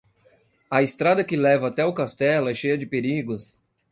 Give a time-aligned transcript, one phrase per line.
[0.67, 3.55] A estrada que leva até o castelo é cheia de perigos